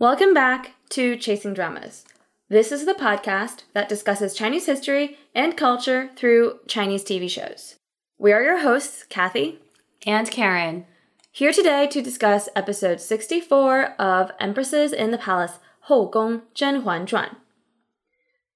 [0.00, 2.04] Welcome back to Chasing Dramas.
[2.48, 7.76] This is the podcast that discusses Chinese history and culture through Chinese TV shows.
[8.18, 9.60] We are your hosts, Kathy
[10.04, 10.86] and Karen,
[11.30, 17.06] here today to discuss episode 64 of Empresses in the Palace, Hou Gong Zhen Huan
[17.06, 17.36] Zhuan.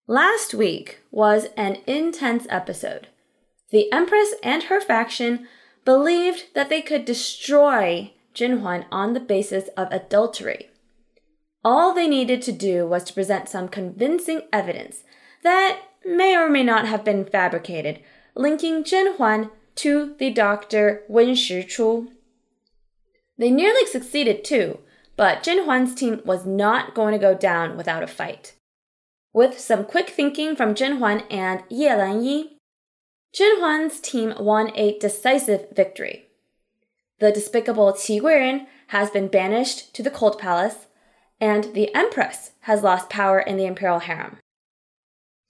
[0.09, 3.07] Last week was an intense episode.
[3.70, 5.46] The Empress and her faction
[5.84, 10.70] believed that they could destroy Zhen Huan on the basis of adultery.
[11.65, 15.03] All they needed to do was to present some convincing evidence
[15.43, 18.01] that may or may not have been fabricated,
[18.35, 22.09] linking Zhen Huan to the doctor Wen Shichu.
[23.37, 24.79] They nearly succeeded too,
[25.16, 28.55] but Zhen Huan's team was not going to go down without a fight.
[29.33, 32.59] With some quick thinking from Zhen Huan and Ye Lanyi,
[33.35, 36.29] Zhenhuan's team won a decisive victory.
[37.21, 40.88] The despicable Qi Guiren has been banished to the Cold Palace,
[41.41, 44.38] and the Empress has lost power in the imperial harem.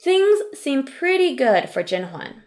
[0.01, 2.45] Things seem pretty good for Zhen Huan.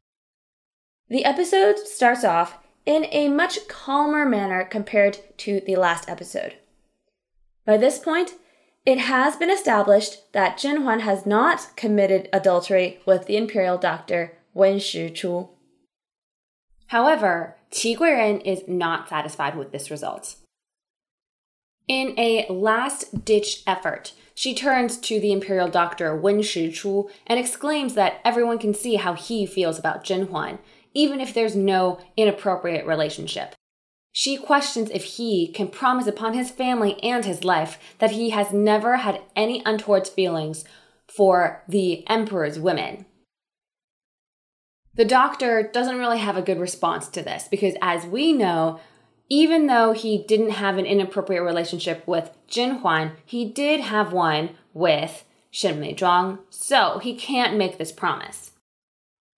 [1.09, 6.55] The episode starts off in a much calmer manner compared to the last episode.
[7.65, 8.31] By this point,
[8.85, 14.37] it has been established that Zhen Huan has not committed adultery with the imperial doctor
[14.53, 15.49] Wen Shichu.
[16.87, 20.35] However, Qi Guiren is not satisfied with this result.
[21.91, 27.95] In a last ditch effort, she turns to the imperial doctor Wen Shichu and exclaims
[27.95, 30.59] that everyone can see how he feels about Zhen Huan,
[30.93, 33.55] even if there's no inappropriate relationship.
[34.13, 38.53] She questions if he can promise upon his family and his life that he has
[38.53, 40.63] never had any untoward feelings
[41.13, 43.05] for the emperor's women.
[44.93, 48.79] The doctor doesn't really have a good response to this because, as we know,
[49.31, 54.49] even though he didn't have an inappropriate relationship with Zhen Huan, he did have one
[54.73, 58.51] with Shen Meizhuang, so he can't make this promise.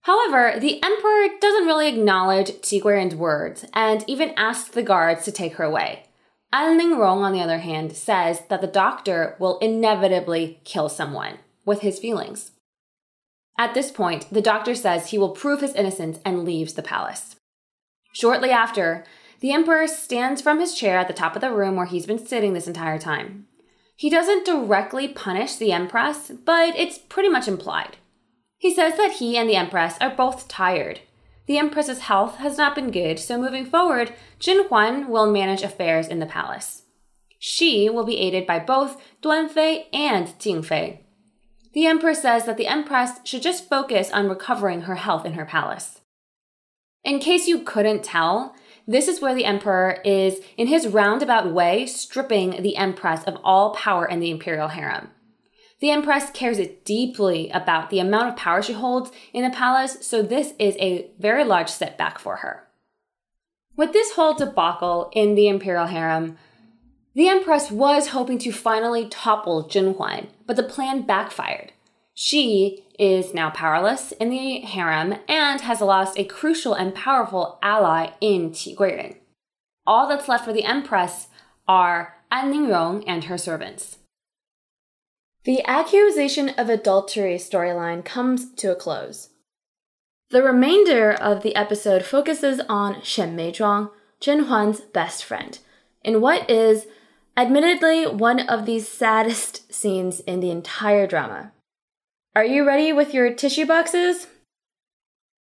[0.02, 5.32] However, the emperor doesn't really acknowledge Qi Guiren's words and even asks the guards to
[5.32, 6.06] take her away.
[6.52, 11.82] An Lingrong, on the other hand, says that the doctor will inevitably kill someone with
[11.82, 12.50] his feelings.
[13.56, 17.36] At this point, the doctor says he will prove his innocence and leaves the palace.
[18.12, 19.04] Shortly after,
[19.44, 22.26] the emperor stands from his chair at the top of the room where he's been
[22.26, 23.44] sitting this entire time.
[23.94, 27.98] He doesn't directly punish the empress, but it's pretty much implied.
[28.56, 31.00] He says that he and the Empress are both tired.
[31.44, 36.08] The Empress's health has not been good, so moving forward, Zhen Huan will manage affairs
[36.08, 36.84] in the palace.
[37.38, 41.04] She will be aided by both Duan Fei and Jing Fei.
[41.74, 45.44] The Empress says that the Empress should just focus on recovering her health in her
[45.44, 46.00] palace.
[47.04, 48.54] In case you couldn't tell,
[48.86, 53.74] this is where the Emperor is, in his roundabout way, stripping the Empress of all
[53.74, 55.10] power in the imperial harem.
[55.80, 60.22] The Empress cares deeply about the amount of power she holds in the palace, so
[60.22, 62.66] this is a very large setback for her.
[63.76, 66.38] With this whole debacle in the imperial harem,
[67.14, 71.73] the Empress was hoping to finally topple Zhen Huan, but the plan backfired.
[72.14, 78.12] She is now powerless in the harem and has lost a crucial and powerful ally
[78.20, 79.16] in Qi Guiren.
[79.84, 81.26] All that's left for the Empress
[81.66, 83.98] are An Lingrong and her servants.
[85.44, 89.30] The accusation of adultery storyline comes to a close.
[90.30, 95.58] The remainder of the episode focuses on Shen Meizhuang, Zhen Huan's best friend,
[96.02, 96.86] in what is
[97.36, 101.52] admittedly one of the saddest scenes in the entire drama.
[102.36, 104.26] Are you ready with your tissue boxes?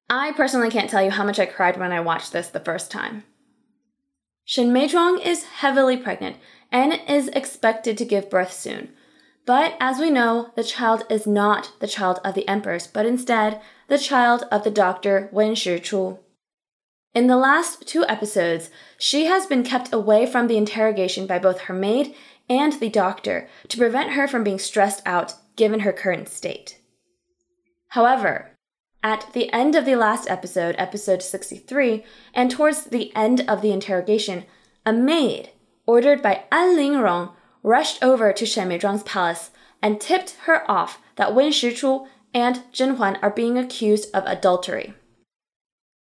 [0.10, 2.90] I personally can't tell you how much I cried when I watched this the first
[2.90, 3.24] time.
[4.46, 6.38] Shen Meizhuang is heavily pregnant
[6.72, 8.90] and is expected to give birth soon,
[9.46, 13.62] but as we know, the child is not the child of the empress, but instead
[13.88, 16.18] the child of the doctor Wen Shichu.
[17.14, 21.62] In the last two episodes, she has been kept away from the interrogation by both
[21.62, 22.16] her maid
[22.50, 26.80] and the doctor to prevent her from being stressed out given her current state.
[27.90, 28.52] However,
[29.04, 32.04] at the end of the last episode, episode 63,
[32.34, 34.46] and towards the end of the interrogation,
[34.86, 35.50] a maid,
[35.86, 37.34] ordered by An Lingrong,
[37.64, 39.52] rushed over to Shen Meizhuang's palace
[39.82, 44.94] and tipped her off that Wen Shichu and Zhen Huan are being accused of adultery.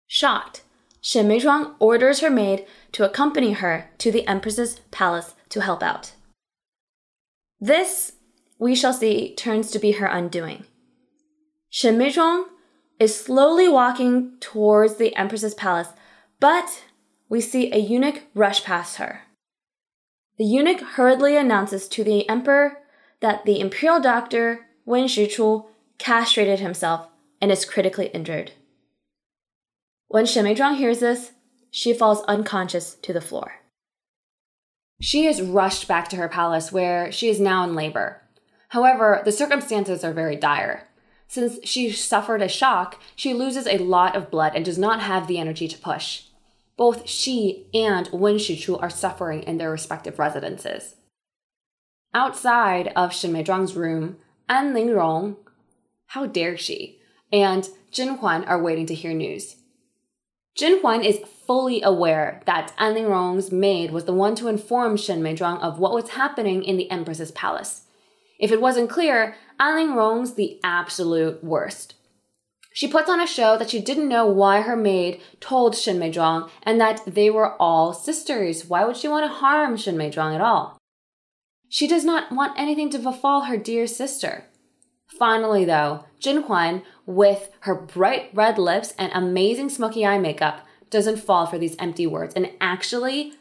[0.08, 0.64] Shocked,
[1.02, 6.14] Shen Meizhuang orders her maid to accompany her to the Empress's palace to help out.
[7.60, 8.14] This,
[8.58, 10.66] we shall see, turns to be her undoing.
[11.70, 12.46] Shen Meizhuang
[13.00, 15.90] is slowly walking towards the Empress's palace,
[16.40, 16.84] but
[17.28, 19.24] we see a eunuch rush past her.
[20.38, 22.78] the eunuch hurriedly announces to the emperor
[23.22, 25.66] that the imperial doctor, Wen Shichu,
[25.98, 27.08] castrated himself
[27.42, 28.52] and is critically injured.
[30.08, 31.32] When Shen Meizhuang hears this,
[31.72, 33.62] she falls unconscious to the floor.
[35.02, 38.22] She is rushed back to her palace where she is now in labor.
[38.76, 40.90] However, the circumstances are very dire.
[41.30, 45.28] Since she suffered a shock, she loses a lot of blood and does not have
[45.28, 46.24] the energy to push.
[46.76, 50.96] Both she and Wen Shichu are suffering in their respective residences.
[52.14, 54.18] Outside of Shen Meizhuang's room,
[54.50, 55.38] An Lingrong,
[56.08, 57.00] how dare she,
[57.32, 59.56] and Zhen Huan are waiting to hear news.
[60.60, 65.22] Zhen Huan is fully aware that An Lingrong's maid was the one to inform Shen
[65.22, 67.84] Meizhuang of what was happening in the Empress's palace.
[68.40, 71.96] If it wasn't clear, An Lingrong's the absolute worst.
[72.74, 76.50] She puts on a show that she didn't know why her maid told Shen Meizhuang
[76.64, 78.66] and that they were all sisters.
[78.66, 80.78] Why would she want to harm Shen Meizhuang at all?
[81.70, 84.44] She does not want anything to befall her dear sister.
[85.08, 91.20] Finally, though, Zhen Huan, with her bright red lips and amazing smoky eye makeup, doesn't
[91.20, 93.34] fall for these empty words and actually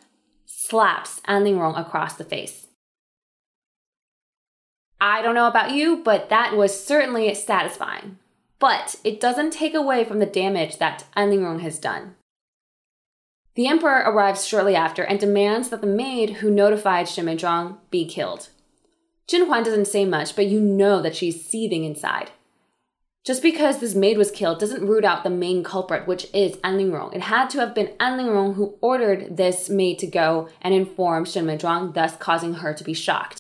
[0.47, 2.64] slaps An Lingrong across the face.
[5.01, 8.19] I don't know about you, but that was certainly satisfying.
[8.59, 12.15] But it doesn't take away from the damage that An Lingrong has done.
[13.55, 18.05] The emperor arrives shortly after and demands that the maid who notified Shen Meizhuang be
[18.05, 18.49] killed.
[19.29, 22.31] Zhen Huan doesn't say much, but you know that she's seething inside.
[23.25, 26.77] Just because this maid was killed doesn't root out the main culprit, which is An
[26.77, 27.15] Lingrong.
[27.15, 31.25] It had to have been An Lingrong who ordered this maid to go and inform
[31.25, 33.39] Shen Meizhuang, thus causing her to be shocked.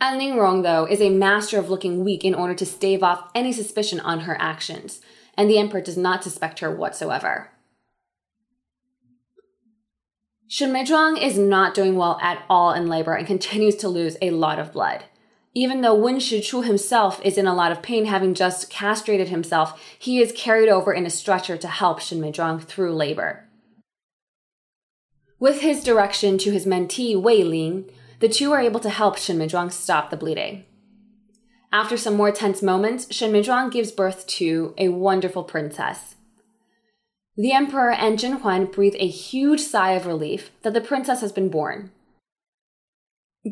[0.00, 3.52] An Lingrong, though, is a master of looking weak in order to stave off any
[3.52, 5.00] suspicion on her actions,
[5.36, 7.50] and the emperor does not suspect her whatsoever.
[10.46, 14.30] Shen Meizhuang is not doing well at all in labor and continues to lose a
[14.30, 15.04] lot of blood.
[15.52, 19.82] Even though Wen Shichu himself is in a lot of pain having just castrated himself,
[19.98, 23.48] he is carried over in a stretcher to help Shen Meizhuang through labor.
[25.40, 27.90] With his direction to his mentee Wei Lin,
[28.20, 30.64] the two are able to help Shen Meizhuang stop the bleeding.
[31.72, 36.16] After some more tense moments, Shen Meizhuang gives birth to a wonderful princess.
[37.36, 41.30] The emperor and Zhen Huan breathe a huge sigh of relief that the princess has
[41.30, 41.92] been born.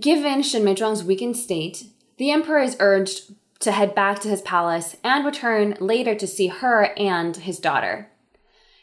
[0.01, 1.85] Given Shen Meizhuang's weakened state,
[2.19, 6.49] the emperor is urged to head back to his palace and return later to see
[6.49, 8.11] her and his daughter.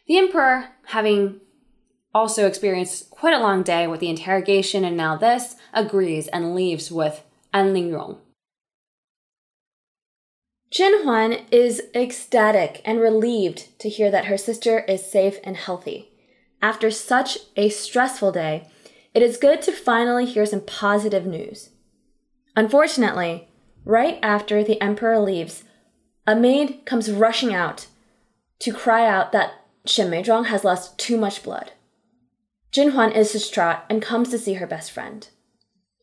[0.07, 1.41] The emperor, having
[2.13, 6.91] also experienced quite a long day with the interrogation and now this, agrees and leaves
[6.91, 7.23] with
[7.53, 8.17] An Lingrong.
[10.73, 16.09] Zhen Huan is ecstatic and relieved to hear that her sister is safe and healthy.
[16.63, 18.67] After such a stressful day,
[19.13, 21.69] it is good to finally hear some positive news.
[22.55, 23.47] Unfortunately,
[23.85, 25.63] right after the emperor leaves,
[26.25, 27.87] a maid comes rushing out
[28.59, 29.53] to cry out that
[29.85, 31.71] Shen Meizhuang has lost too much blood.
[32.73, 35.27] Zhen Huan is distraught and comes to see her best friend.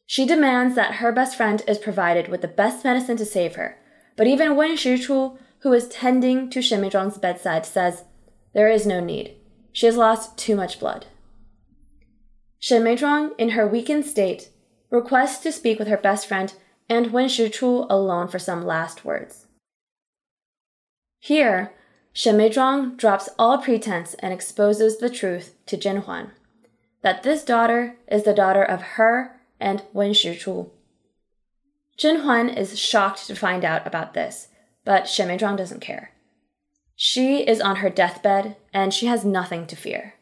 [0.06, 3.76] She demands that her best friend is provided with the best medicine to save her,
[4.16, 8.04] but even Wen Shichu, who is tending to Shen Meizhuang's bedside, says,
[8.54, 9.36] There is no need.
[9.72, 11.06] She has lost too much blood.
[12.60, 14.50] Shen Meizhuang, in her weakened state,
[14.90, 16.54] requests to speak with her best friend
[16.88, 19.46] and Wen Shichu alone for some last words.
[21.18, 21.72] Here,
[22.14, 26.32] Meizhuang drops all pretense and exposes the truth to Zhen Huan
[27.02, 30.70] that this daughter is the daughter of her and Wen Shichu,
[32.00, 34.48] Zhen Huan is shocked to find out about this,
[34.86, 36.12] but Shen Meizhuang doesn't care.
[36.96, 40.14] She is on her deathbed and she has nothing to fear.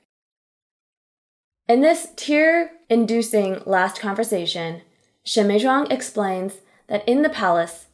[1.69, 4.83] In this tear inducing last conversation,
[5.23, 6.55] Shen Meizhuang explains
[6.89, 7.87] that in the palace,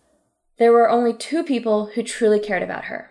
[0.57, 3.11] there were only two people who truly cared about her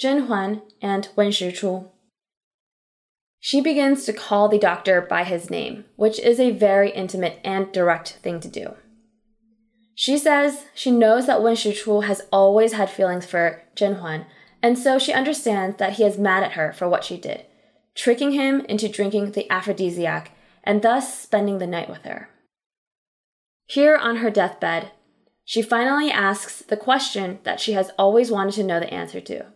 [0.00, 1.86] Zhen Huan and Wen Shichu.
[3.40, 7.70] She begins to call the doctor by his name, which is a very intimate and
[7.72, 8.74] direct thing to do.
[9.94, 14.26] She says she knows that Wen Shichu has always had feelings for Zhen Huan,
[14.62, 17.46] and so she understands that he is mad at her for what she did,
[17.94, 20.32] tricking him into drinking the aphrodisiac
[20.64, 22.28] and thus spending the night with her.
[23.66, 24.92] Here on her deathbed,
[25.44, 29.46] she finally asks the question that she has always wanted to know the answer to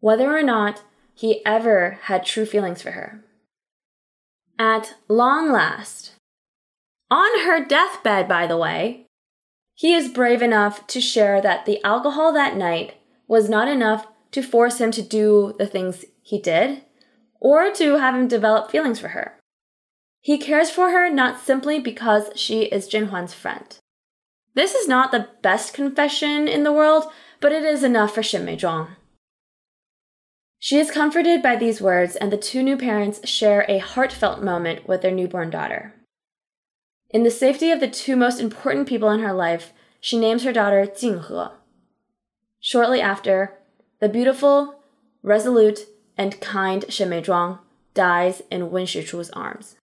[0.00, 0.82] whether or not
[1.16, 3.24] he ever had true feelings for her.
[4.58, 6.12] At long last,
[7.10, 9.06] on her deathbed, by the way,
[9.74, 12.94] he is brave enough to share that the alcohol that night
[13.26, 16.82] was not enough to force him to do the things he did
[17.40, 19.38] or to have him develop feelings for her.
[20.20, 23.78] He cares for her not simply because she is Zhen Huan's friend.
[24.54, 27.04] This is not the best confession in the world,
[27.40, 28.88] but it is enough for Shen Meizhuang.
[30.58, 34.88] She is comforted by these words, and the two new parents share a heartfelt moment
[34.88, 35.94] with their newborn daughter.
[37.10, 40.52] In the safety of the two most important people in her life, she names her
[40.52, 41.52] daughter Jinghe.
[42.60, 43.58] Shortly after,
[44.00, 44.80] the beautiful,
[45.22, 45.86] resolute,
[46.16, 47.58] and kind Shen Meizhuang
[47.94, 49.76] dies in Wen Shichu's arms.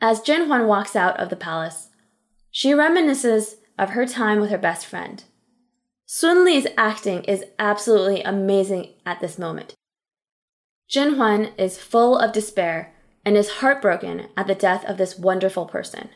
[0.00, 1.88] As Zhen Huan walks out of the palace,
[2.50, 5.24] she reminisces of her time with her best friend.
[6.12, 9.74] Sun Li's acting is absolutely amazing at this moment.
[10.92, 12.92] Zhen Huan is full of despair
[13.24, 16.08] and is heartbroken at the death of this wonderful person.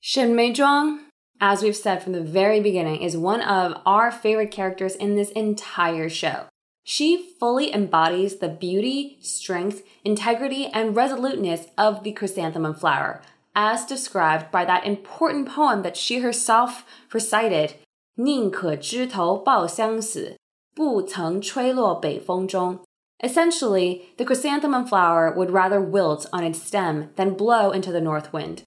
[0.00, 1.04] Shen Meizhuang,
[1.40, 5.30] as we've said from the very beginning, is one of our favorite characters in this
[5.30, 6.46] entire show.
[6.82, 13.22] She fully embodies the beauty, strength, integrity, and resoluteness of the chrysanthemum flower,
[13.59, 17.75] as described by that important poem that she herself recited
[18.15, 20.37] 宁可枝头抱香死，
[20.73, 22.79] 不曾吹落北风中.
[23.19, 28.33] Essentially, the chrysanthemum flower would rather wilt on its stem than blow into the north
[28.33, 28.63] wind.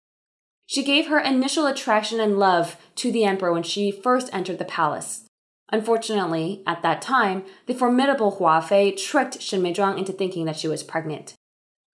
[0.67, 4.65] She gave her initial attraction and love to the emperor when she first entered the
[4.65, 5.25] palace.
[5.71, 10.69] Unfortunately, at that time, the formidable Hua Fei tricked Shen Meizhuang into thinking that she
[10.69, 11.35] was pregnant.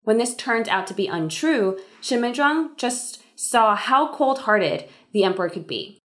[0.07, 5.25] When this turned out to be untrue, Shen Meizhuang just saw how cold hearted the
[5.25, 5.99] emperor could be.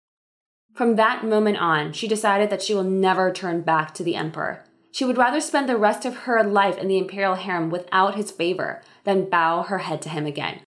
[0.73, 4.65] From that moment on, she decided that she will never turn back to the emperor.
[4.93, 8.31] She would rather spend the rest of her life in the imperial harem without his
[8.31, 10.61] favor than bow her head to him again.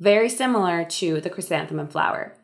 [0.00, 2.34] Very similar to the chrysanthemum flower.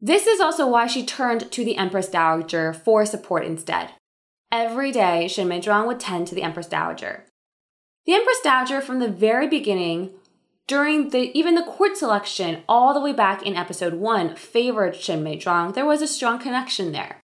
[0.00, 3.90] This is also why she turned to the Empress Dowager for support instead.
[4.50, 7.26] Every day, Shen Meizhuang would tend to the Empress Dowager.
[8.10, 10.10] The Empress Dowager, from the very beginning,
[10.66, 15.22] during the even the court selection, all the way back in episode one, favored Shen
[15.22, 15.74] Meizhuang.
[15.74, 17.20] There was a strong connection there.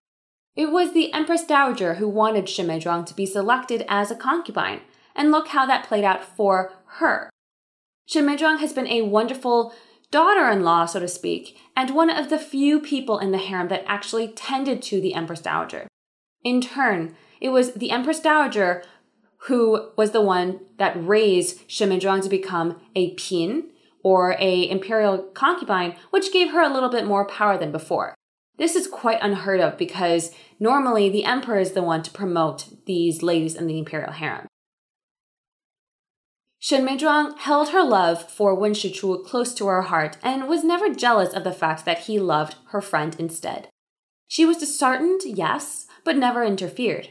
[0.57, 4.81] It was the Empress Dowager who wanted Shen Meizhuang to be selected as a concubine,
[5.15, 7.29] and look how that played out for her.
[8.05, 9.73] Shen Meizhuang has been a wonderful
[10.11, 14.27] daughter-in-law, so to speak, and one of the few people in the harem that actually
[14.27, 15.87] tended to the Empress Dowager.
[16.43, 18.83] In turn, it was the Empress Dowager
[19.45, 23.69] who was the one that raised Meizhuang to become a pin
[24.03, 28.15] or a imperial concubine, which gave her a little bit more power than before.
[28.57, 33.23] This is quite unheard of because normally the emperor is the one to promote these
[33.23, 34.47] ladies in the imperial harem.
[36.59, 40.93] Shen Meizhuang held her love for Wen Shichu close to her heart and was never
[40.93, 43.67] jealous of the fact that he loved her friend instead.
[44.29, 47.09] She was disheartened, yes, but never interfered.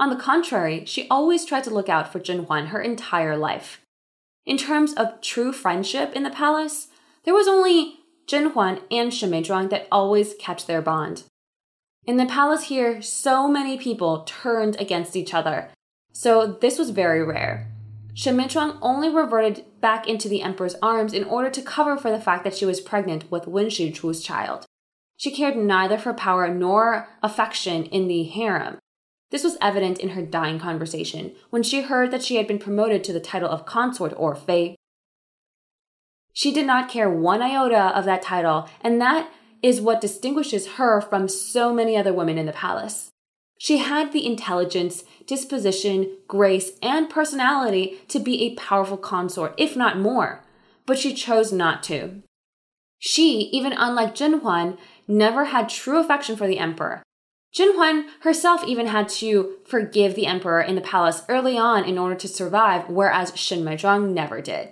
[0.00, 3.82] On the contrary, she always tried to look out for Zhen Huan her entire life.
[4.46, 6.88] In terms of true friendship in the palace,
[7.24, 11.24] there was only Zhen Huan and Meizhuang that always kept their bond.
[12.06, 15.68] In the palace here, so many people turned against each other,
[16.12, 17.70] so this was very rare.
[18.14, 22.20] Shen Meizhuang only reverted back into the emperor's arms in order to cover for the
[22.20, 24.64] fact that she was pregnant with Wen Shichu's child.
[25.18, 28.78] She cared neither for power nor affection in the harem.
[29.30, 33.04] This was evident in her dying conversation when she heard that she had been promoted
[33.04, 34.76] to the title of consort or fei.
[36.32, 39.30] She did not care one iota of that title, and that
[39.62, 43.10] is what distinguishes her from so many other women in the palace.
[43.58, 49.98] She had the intelligence, disposition, grace, and personality to be a powerful consort, if not
[49.98, 50.42] more,
[50.86, 52.22] but she chose not to.
[52.98, 57.02] She, even unlike Zhen Huan, never had true affection for the emperor,
[57.54, 61.98] Zhen Huan herself even had to forgive the emperor in the palace early on in
[61.98, 64.70] order to survive, whereas Shen Meizhuang never did.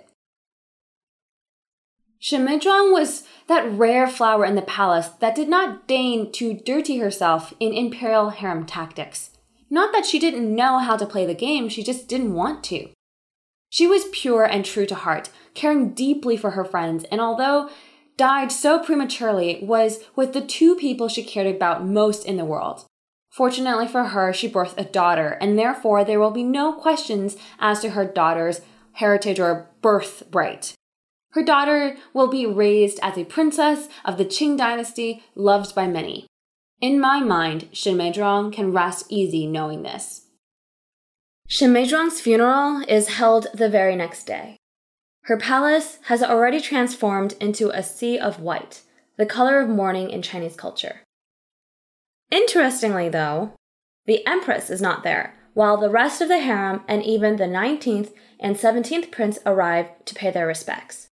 [2.19, 6.99] Shen Meizhuang was that rare flower in the palace that did not deign to dirty
[6.99, 9.31] herself in imperial harem tactics.
[9.69, 12.89] Not that she didn't know how to play the game, she just didn't want to.
[13.69, 17.69] She was pure and true to heart, caring deeply for her friends, and although
[18.19, 22.85] died so prematurely was with the two people she cared about most in the world.
[23.31, 27.79] Fortunately for her, she birthed a daughter, and therefore there will be no questions as
[27.79, 28.59] to her daughter's
[28.93, 30.73] heritage or birthright.
[31.31, 36.27] Her daughter will be raised as a princess of the Qing dynasty, loved by many.
[36.81, 40.25] In my mind, Shen Meizhuang can rest easy knowing this.
[41.47, 44.58] Shen Meizhuang's funeral is held the very next day.
[45.29, 48.81] Her palace has already transformed into a sea of white,
[49.15, 51.03] the color of mourning in Chinese culture.
[52.31, 53.53] Interestingly, though,
[54.07, 58.11] the empress is not there, while the rest of the harem and even the 19th
[58.39, 61.09] and 17th prince arrive to pay their respects.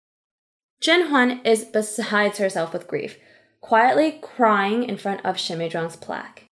[0.84, 3.18] Zhen Huan is besides herself with grief,
[3.62, 6.48] quietly crying in front of Shen Meizhuang's plaque.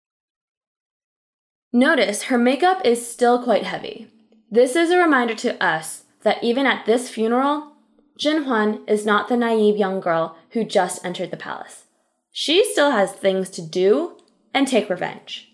[1.72, 4.10] Notice her makeup is still quite heavy.
[4.50, 7.70] This is a reminder to us that even at this funeral,
[8.18, 11.84] Zhen Huan is not the naive young girl who just entered the palace.
[12.32, 14.18] She still has things to do
[14.52, 15.52] and take revenge.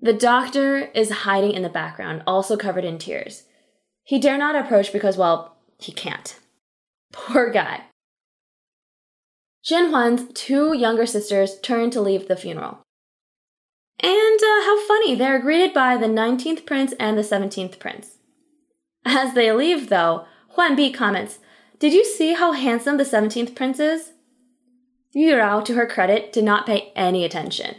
[0.00, 3.42] The doctor is hiding in the background, also covered in tears.
[4.02, 6.34] He dare not approach because, well, he can't.
[7.12, 7.82] Poor guy.
[9.62, 12.78] Zhen Huan's two younger sisters turn to leave the funeral.
[14.02, 18.17] And uh, how funny, they're greeted by the 19th prince and the 17th prince.
[19.10, 21.38] As they leave, though, Huan Bi comments,
[21.78, 24.12] Did you see how handsome the 17th prince is?
[25.12, 27.76] Yu Rao, to her credit, did not pay any attention.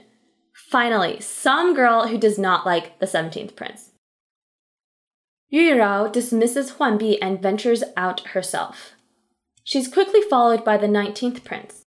[0.72, 3.92] Finally, some girl who does not like the 17th prince.
[5.50, 8.94] Yu Rao dismisses Huan Bi and ventures out herself.
[9.64, 11.84] She's quickly followed by the 19th prince.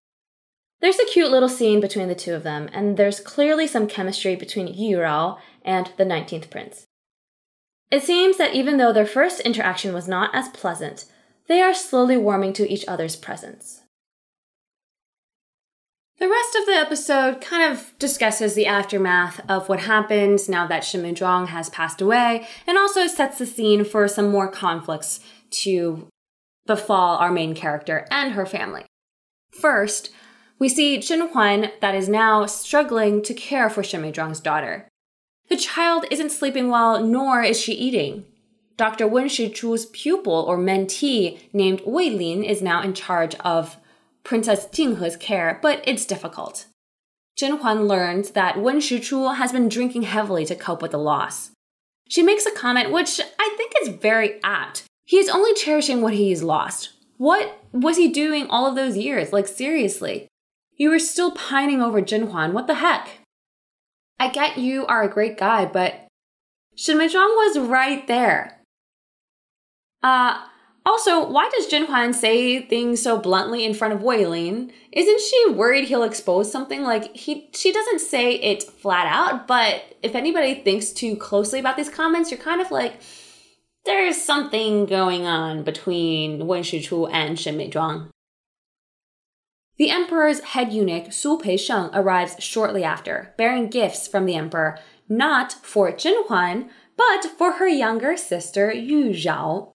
[0.81, 4.35] There's a cute little scene between the two of them, and there's clearly some chemistry
[4.35, 6.88] between Yu Rao and the 19th prince.
[7.91, 11.07] It seems that even though their first interaction was not as pleasant,
[11.47, 13.83] they are slowly warming to each other's presence.
[16.19, 20.83] The rest of the episode kind of discusses the aftermath of what happens now that
[20.83, 26.09] Meizhuang has passed away, and also sets the scene for some more conflicts to
[26.67, 28.85] befall our main character and her family.
[29.53, 30.11] First,
[30.59, 34.88] we see Zhen Huan that is now struggling to care for Meizhuang's daughter.
[35.49, 38.25] The child isn't sleeping well, nor is she eating.
[38.77, 39.07] Dr.
[39.07, 43.77] Wen Shichu's pupil or mentee named Wei Lin is now in charge of
[44.23, 46.67] Princess Jinghe's care, but it's difficult.
[47.41, 51.51] Zhen Huan learns that Wen Shichu has been drinking heavily to cope with the loss.
[52.09, 56.13] She makes a comment which I think is very apt he is only cherishing what
[56.13, 56.91] he's lost.
[57.17, 59.33] What was he doing all of those years?
[59.33, 60.29] Like, seriously.
[60.77, 62.53] You were still pining over Zhen Huan.
[62.53, 63.18] What the heck?
[64.21, 66.07] I get you are a great guy, but
[66.75, 68.61] Shen Meizhuang was right there.
[70.03, 70.45] Uh,
[70.87, 74.73] also, why does Zhen Huan say things so bluntly in front of Wei Lin?
[74.91, 76.83] Isn't she worried he'll expose something?
[76.83, 81.77] Like he, she doesn't say it flat out, but if anybody thinks too closely about
[81.77, 83.01] these comments, you're kind of like,
[83.85, 88.09] there's something going on between Wen Shichu and Shen Meizhuang.
[89.79, 95.53] The emperor's head eunuch Su Peisheng arrives shortly after, bearing gifts from the emperor, not
[95.53, 99.73] for Zhen Huan, but for her younger sister Yu Rao.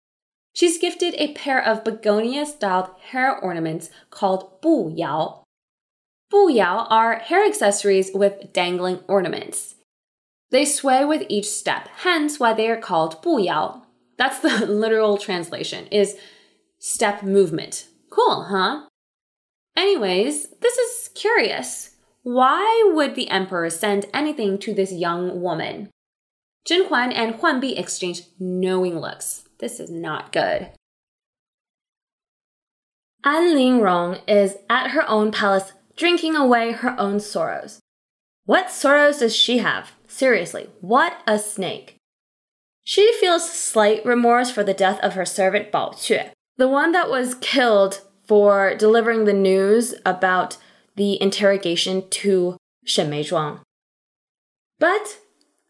[0.53, 5.43] She's gifted a pair of begonia-styled hair ornaments called Bu Yao.
[6.29, 9.75] Bu Yao are hair accessories with dangling ornaments.
[10.51, 13.83] They sway with each step, hence why they are called Bu Yao.
[14.17, 16.17] That's the literal translation is
[16.77, 17.87] step movement.
[18.11, 18.87] Cool, huh?
[19.75, 21.91] Anyways, this is curious.
[22.23, 25.89] Why would the emperor send anything to this young woman?
[26.67, 29.43] Zhen Huan and Huan Bi exchange knowing looks.
[29.59, 30.71] This is not good.
[33.25, 37.79] An Lingrong is at her own palace drinking away her own sorrows.
[38.45, 39.93] What sorrows does she have?
[40.07, 41.95] Seriously, what a snake.
[42.83, 47.09] She feels slight remorse for the death of her servant Bao Que, the one that
[47.09, 50.57] was killed for delivering the news about
[50.95, 53.59] the interrogation to Shen Meizhuang.
[54.79, 55.19] But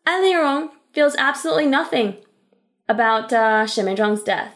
[0.05, 2.17] An Lingrong feels absolutely nothing
[2.87, 4.53] about uh, Shen Meizhuang's death.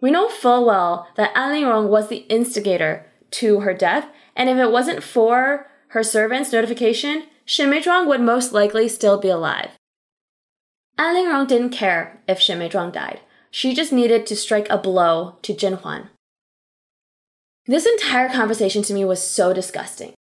[0.00, 4.56] We know full well that An Lingrong was the instigator to her death, and if
[4.58, 9.70] it wasn't for her servant's notification, Shen Meizhuang would most likely still be alive.
[10.98, 13.20] An Lingrong didn't care if Shen Meizhuang died.
[13.50, 16.10] She just needed to strike a blow to Zhen Huan.
[17.68, 20.14] This entire conversation to me was so disgusting.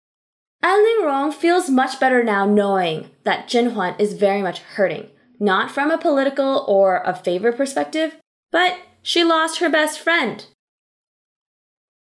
[0.64, 5.70] An Lingrong feels much better now knowing that Zhen Huan is very much hurting, not
[5.70, 8.16] from a political or a favor perspective,
[8.52, 10.48] but she lost her best friend.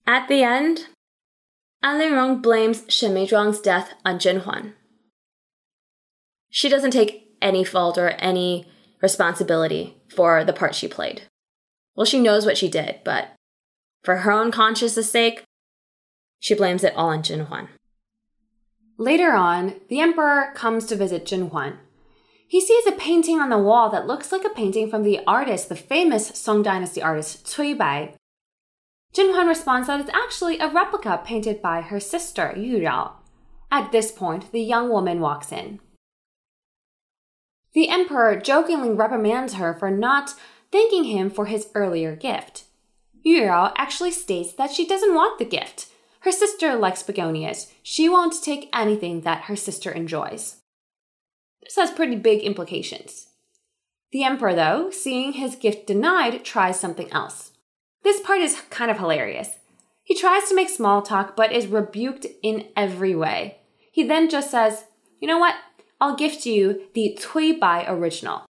[0.07, 0.87] At the end,
[1.83, 4.73] An Lingrong blames Shen Meizhuang's death on Zhen Huan.
[6.49, 8.67] She doesn't take any fault or any
[9.03, 11.25] responsibility for the part she played.
[11.95, 13.29] Well, she knows what she did, but
[14.05, 15.43] for her own conscience' sake,
[16.39, 17.71] she blames it all on Zhen Huan.
[18.99, 21.79] Later on, the emperor comes to visit Zhen Huan.
[22.47, 25.69] He sees a painting on the wall that looks like a painting from the artist,
[25.69, 28.15] the famous Song Dynasty artist Cui Bai.
[29.15, 33.17] Zhen Huan responds that it's actually a replica painted by her sister, Yu Rao.
[33.71, 35.81] At this point, the young woman walks in.
[37.73, 40.35] The emperor jokingly reprimands her for not
[40.71, 42.65] thanking him for his earlier gift.
[43.25, 45.89] Yu Rao actually states that she doesn't want the gift.
[46.21, 47.73] Her sister likes begonias.
[47.83, 50.57] She won't take anything that her sister enjoys.
[51.63, 53.29] This has pretty big implications.
[54.13, 57.53] The emperor, though, seeing his gift denied, tries something else.
[58.05, 59.51] This part is kind of hilarious.
[60.05, 63.59] He tries to make small talk, but is rebuked in every way.
[63.91, 64.85] He then just says,
[65.21, 65.57] You know what?
[66.01, 68.45] I'll gift you the Cui Bai original.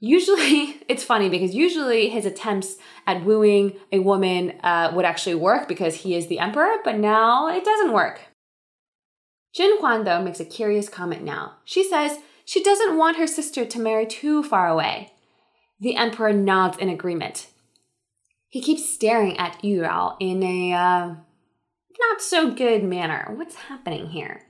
[0.00, 5.68] Usually, it's funny because usually his attempts at wooing a woman uh, would actually work
[5.68, 8.20] because he is the emperor, but now it doesn't work.
[9.56, 11.54] Zhen Huan, though, makes a curious comment now.
[11.64, 15.12] She says she doesn't want her sister to marry too far away.
[15.80, 17.48] The emperor nods in agreement.
[18.48, 21.14] He keeps staring at Yu Rao in a uh,
[21.98, 23.32] not so good manner.
[23.34, 24.45] What's happening here?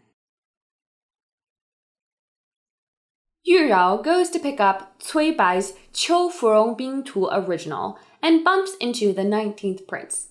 [3.48, 8.74] Yu Rao goes to pick up Cui Bai's Qiu Furong Bing Tu original and bumps
[8.80, 10.30] into the 19th prince.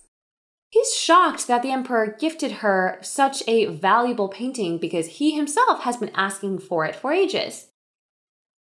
[0.68, 5.96] He's shocked that the emperor gifted her such a valuable painting because he himself has
[5.96, 7.68] been asking for it for ages.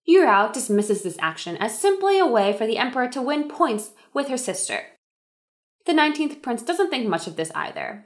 [0.06, 3.92] Yu Rao dismisses this action as simply a way for the emperor to win points
[4.16, 4.82] with her sister.
[5.86, 8.04] The 19th prince doesn't think much of this either.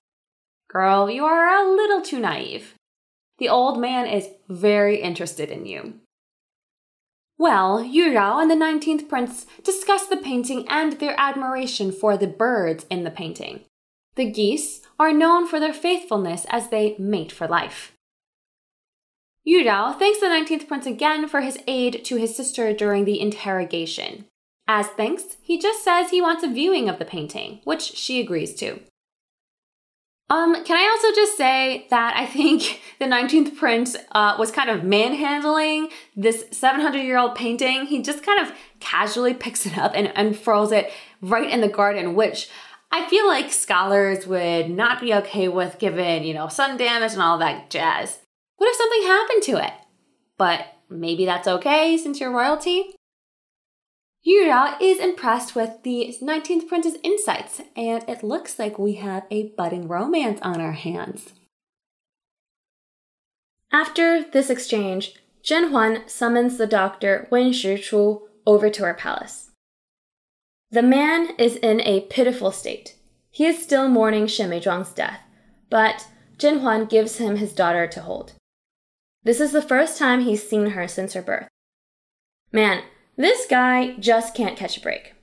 [0.70, 2.74] Girl, you are a little too naive.
[3.38, 6.02] The old man is very interested in you.
[7.38, 12.28] Well, Yu Rao and the 19th prince discuss the painting and their admiration for the
[12.28, 13.62] birds in the painting.
[14.16, 17.94] The geese are known for their faithfulness as they mate for life.
[19.44, 23.20] Yu Rao thanks the 19th prince again for his aid to his sister during the
[23.20, 24.26] interrogation.
[24.68, 28.56] As thanks, he just says he wants a viewing of the painting, which she agrees
[28.56, 28.80] to.
[30.34, 34.68] Um, can I also just say that I think the 19th Prince uh, was kind
[34.68, 37.86] of manhandling this 700 year old painting.
[37.86, 40.92] He just kind of casually picks it up and unfurls it
[41.22, 42.50] right in the garden, which
[42.92, 47.22] I feel like scholars would not be okay with given, you know, sun damage and
[47.22, 48.18] all that jazz.
[48.58, 49.74] What if something happened to it?
[50.40, 52.96] But maybe that's okay since you're royalty.
[54.26, 59.26] Yu Rao is impressed with the 19th Prince's insights, and it looks like we have
[59.30, 61.34] a budding romance on our hands.
[63.70, 69.52] After this exchange, Zhen Huan summons the doctor Wen Shichu over to her palace.
[70.72, 72.96] The man is in a pitiful state.
[73.30, 75.20] He is still mourning Shen Meizhuang's death,
[75.70, 76.08] but
[76.38, 78.34] Zhen Huan gives him his daughter to hold.
[79.24, 81.50] This is the first time he's seen her since her birth.
[82.54, 82.84] Man,
[83.18, 85.14] this guy just can't catch a break.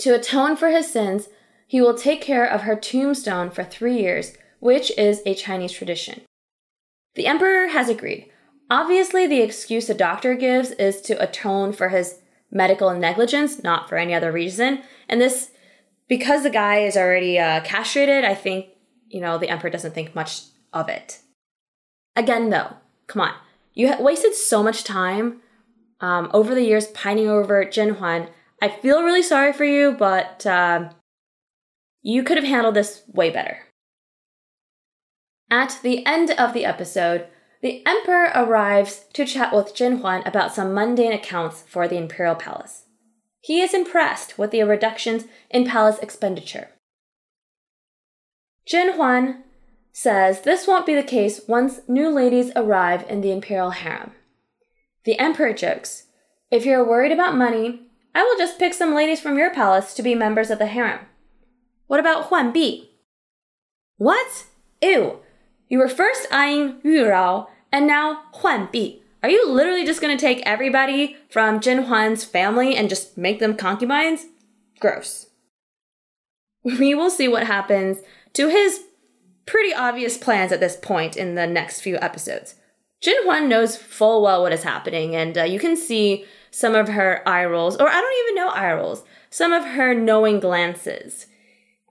[0.00, 1.28] To atone for his sins,
[1.66, 6.22] he will take care of her tombstone for three years, which is a Chinese tradition.
[7.14, 8.30] The emperor has agreed.
[8.70, 13.96] Obviously, the excuse the doctor gives is to atone for his medical negligence, not for
[13.96, 14.82] any other reason.
[15.08, 15.50] And this,
[16.08, 18.66] because the guy is already uh, castrated, I think,
[19.08, 21.20] you know, the emperor doesn't think much of it.
[22.16, 22.74] Again, though,
[23.06, 23.34] come on.
[23.74, 25.40] You wasted so much time
[26.00, 28.28] um, over the years pining over Zhen Huan.
[28.60, 30.90] I feel really sorry for you, but uh,
[32.02, 33.58] you could have handled this way better.
[35.50, 37.26] At the end of the episode,
[37.62, 42.34] the emperor arrives to chat with Zhen Huan about some mundane accounts for the imperial
[42.34, 42.84] palace.
[43.40, 46.70] He is impressed with the reductions in palace expenditure.
[48.68, 49.44] Zhen Huan
[49.92, 54.12] says this won't be the case once new ladies arrive in the imperial harem.
[55.04, 56.04] The emperor jokes,
[56.50, 57.82] If you're worried about money,
[58.14, 61.00] I will just pick some ladies from your palace to be members of the harem.
[61.86, 62.88] What about Huan Bi?
[63.96, 64.46] What?
[64.80, 65.20] Ew.
[65.68, 68.96] You were first eyeing Yu Rao and now Huan Bi.
[69.22, 73.56] Are you literally just to take everybody from Zhen Huan's family and just make them
[73.56, 74.26] concubines?
[74.80, 75.26] Gross.
[76.62, 77.98] We will see what happens
[78.34, 78.84] to his
[79.46, 82.54] pretty obvious plans at this point in the next few episodes.
[83.04, 86.88] Zhen Huan knows full well what is happening, and uh, you can see some of
[86.88, 91.26] her eye rolls, or I don't even know eye rolls, some of her knowing glances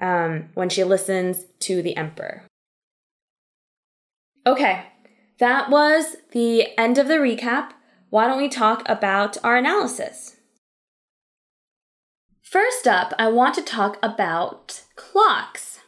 [0.01, 2.43] um, when she listens to the Emperor.
[4.47, 4.87] Okay,
[5.39, 7.71] that was the end of the recap.
[8.09, 10.37] Why don't we talk about our analysis?
[12.41, 15.79] First up, I want to talk about clocks.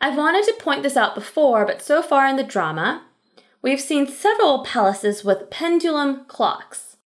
[0.00, 3.04] I've wanted to point this out before, but so far in the drama,
[3.66, 6.98] we've seen several palaces with pendulum clocks.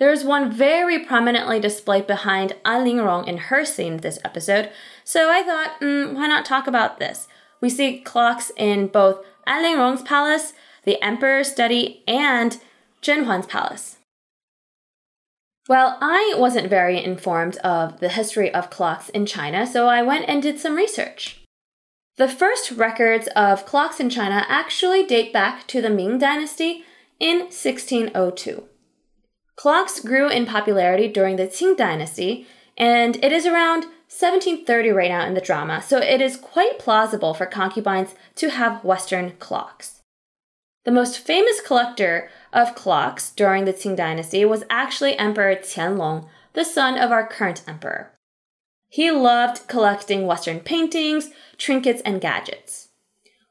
[0.00, 4.70] There is one very prominently displayed behind An Lingrong in her scene this episode,
[5.04, 7.28] so I thought, mm, why not talk about this?
[7.60, 10.52] We see clocks in both An Lingrong's palace,
[10.82, 12.58] the emperor's study, and
[13.00, 13.98] Zhenhuan's palace.
[15.68, 20.28] Well, I wasn't very informed of the history of clocks in China, so I went
[20.28, 21.43] and did some research.
[22.16, 26.84] The first records of clocks in China actually date back to the Ming Dynasty
[27.18, 28.62] in 1602.
[29.56, 32.46] Clocks grew in popularity during the Qing Dynasty,
[32.76, 37.34] and it is around 1730 right now in the drama, so it is quite plausible
[37.34, 40.02] for concubines to have Western clocks.
[40.84, 46.64] The most famous collector of clocks during the Qing dynasty was actually Emperor Qianlong, the
[46.64, 48.13] son of our current emperor.
[48.94, 52.90] He loved collecting Western paintings, trinkets, and gadgets.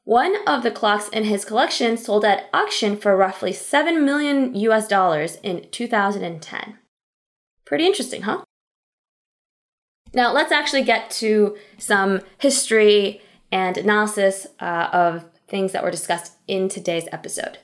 [0.04, 4.88] One of the clocks in his collection sold at auction for roughly 7 million US
[4.88, 6.78] dollars in 2010.
[7.66, 8.44] Pretty interesting, huh?
[10.14, 13.20] Now, let's actually get to some history
[13.52, 17.58] and analysis uh, of things that were discussed in today's episode.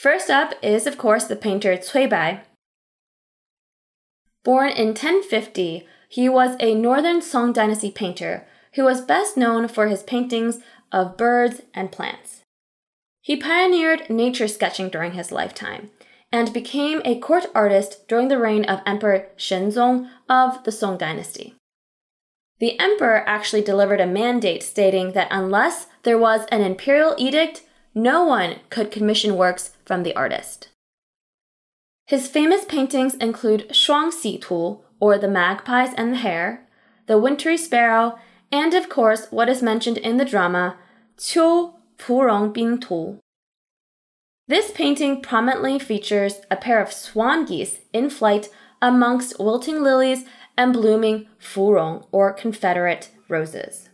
[0.00, 2.44] First up is, of course, the painter Cui Bai.
[4.44, 9.86] Born in 1050, he was a northern Song dynasty painter who was best known for
[9.86, 10.58] his paintings
[10.90, 12.42] of birds and plants.
[13.20, 15.90] He pioneered nature sketching during his lifetime
[16.32, 21.54] and became a court artist during the reign of Emperor Shenzong of the Song dynasty.
[22.58, 27.62] The emperor actually delivered a mandate stating that unless there was an imperial edict,
[27.94, 30.68] no one could commission works from the artist.
[32.06, 36.66] His famous paintings include Shuang Si Tu, or the magpies and the hare,
[37.06, 38.18] the wintry sparrow,
[38.50, 40.76] and of course what is mentioned in the drama,
[41.16, 43.18] Qiu Purong Bing Tu.
[44.48, 48.48] This painting prominently features a pair of swan geese in flight
[48.82, 50.24] amongst wilting lilies
[50.56, 53.88] and blooming furong or Confederate roses.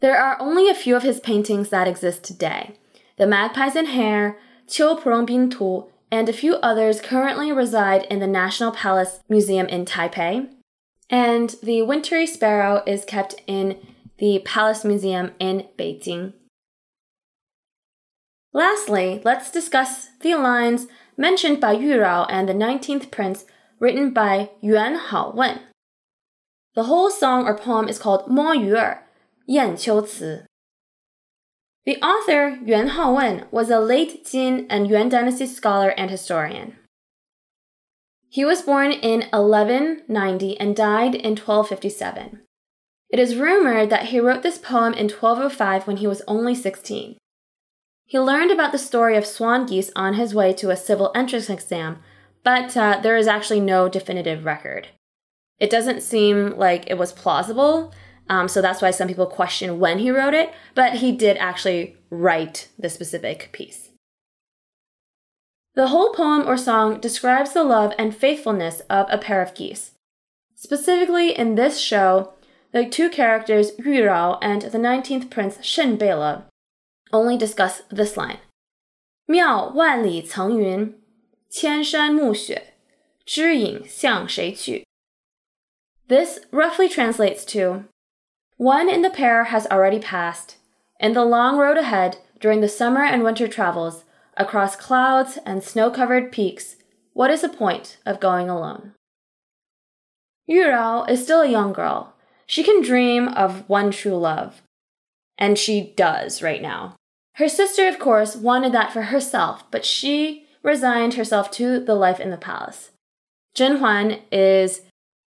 [0.00, 2.74] There are only a few of his paintings that exist today.
[3.18, 8.20] The Magpies and Hare, Qiu Purong Bin Tu, and a few others currently reside in
[8.20, 10.50] the National Palace Museum in Taipei.
[11.08, 13.78] And the Wintry Sparrow is kept in
[14.18, 16.34] the Palace Museum in Beijing.
[18.52, 23.46] Lastly, let's discuss the lines mentioned by Yu Rao and the 19th Prince
[23.80, 25.60] written by Yuan Hao Wen.
[26.74, 28.98] The whole song or poem is called Mo Yuer,
[29.46, 30.44] Yan Qiu.
[31.84, 36.76] The author, Yuan Haowen, was a late Jin and Yuan dynasty scholar and historian.
[38.28, 42.40] He was born in 1190 and died in 1257.
[43.10, 47.18] It is rumored that he wrote this poem in 1205 when he was only 16.
[48.06, 51.50] He learned about the story of swan geese on his way to a civil entrance
[51.50, 51.98] exam
[52.44, 54.88] but uh, there is actually no definitive record.
[55.58, 57.92] It doesn't seem like it was plausible,
[58.29, 61.95] um, so that's why some people question when he wrote it, but he did actually
[62.09, 63.89] write the specific piece.
[65.75, 69.91] The whole poem or song describes the love and faithfulness of a pair of geese.
[70.55, 72.33] Specifically, in this show,
[72.71, 76.45] the two characters Yu Rao and the 19th Prince Shen Beile
[77.13, 78.39] only discuss this line
[79.25, 80.99] 妙万里层云
[81.49, 82.73] 千山暮雪，
[83.25, 84.85] 知影向谁去?
[86.07, 87.83] This roughly translates to
[88.62, 90.56] one in the pair has already passed.
[91.00, 94.04] In the long road ahead, during the summer and winter travels,
[94.36, 96.76] across clouds and snow covered peaks,
[97.12, 98.92] what is the point of going alone?
[100.46, 102.14] Yu Rao is still a young girl.
[102.46, 104.62] She can dream of one true love.
[105.36, 106.94] And she does right now.
[107.34, 112.20] Her sister, of course, wanted that for herself, but she resigned herself to the life
[112.20, 112.92] in the palace.
[113.56, 114.82] Zhen Huan is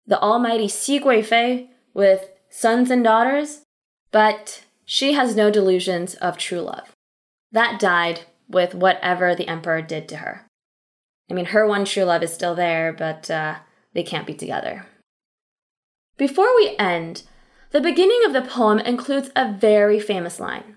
[0.08, 3.62] the almighty Xi Guifei with sons and daughters,
[4.11, 6.92] but she has no delusions of true love.
[7.53, 10.47] That died with whatever the emperor did to her.
[11.31, 13.57] I mean, her one true love is still there, but uh,
[13.94, 14.87] they can't be together.
[16.16, 17.23] Before we end,
[17.70, 20.77] the beginning of the poem includes a very famous line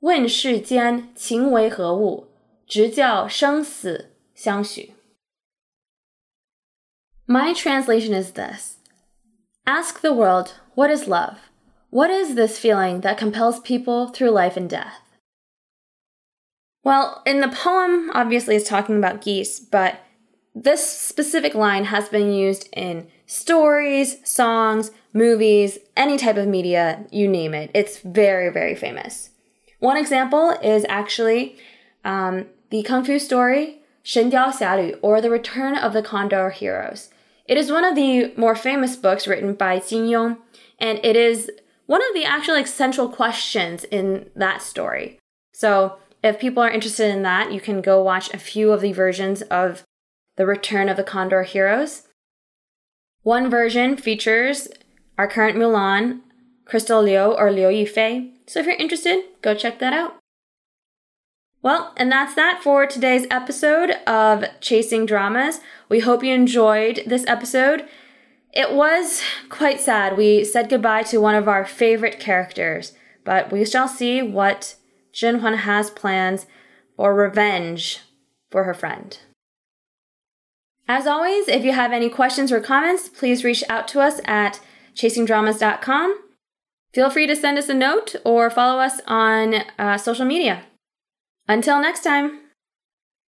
[0.00, 2.28] 问世间情为何物，
[2.66, 4.94] 直教生死相许.
[7.26, 8.73] My translation is this
[9.67, 11.39] Ask the world, what is love?
[11.89, 15.01] What is this feeling that compels people through life and death?
[16.83, 20.01] Well, in the poem, obviously, it's talking about geese, but
[20.53, 27.27] this specific line has been used in stories, songs, movies, any type of media, you
[27.27, 27.71] name it.
[27.73, 29.31] It's very, very famous.
[29.79, 31.57] One example is actually
[32.03, 36.51] um, the Kung Fu story, Shen Diao Xia Lu, or The Return of the Condor
[36.51, 37.09] Heroes.
[37.47, 40.37] It is one of the more famous books written by Jin Yong,
[40.79, 41.51] and it is
[41.85, 45.19] one of the actual like, central questions in that story.
[45.53, 48.93] So if people are interested in that, you can go watch a few of the
[48.93, 49.83] versions of
[50.37, 52.07] The Return of the Condor Heroes.
[53.21, 54.67] One version features
[55.17, 56.21] our current Mulan,
[56.65, 58.31] Crystal Liu or Liu Yifei.
[58.47, 60.17] So if you're interested, go check that out.
[61.65, 65.61] Well, and that's that for today's episode of Chasing Dramas.
[65.89, 67.87] We hope you enjoyed this episode.
[68.53, 70.15] It was quite sad.
[70.15, 74.75] We said goodbye to one of our favorite characters, but we shall see what
[75.11, 76.45] Zhen Huan has plans
[76.97, 78.01] for revenge
[78.51, 79.17] for her friend.
[80.87, 84.59] As always, if you have any questions or comments, please reach out to us at
[84.93, 86.19] chasingdramas.com.
[86.93, 90.61] Feel free to send us a note or follow us on uh, social media.
[91.47, 92.44] Until next time.